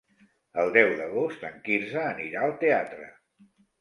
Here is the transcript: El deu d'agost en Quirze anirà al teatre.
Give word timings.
El 0.61 0.71
deu 0.77 0.93
d'agost 1.01 1.45
en 1.49 1.61
Quirze 1.67 2.01
anirà 2.13 2.47
al 2.47 2.57
teatre. 2.65 3.07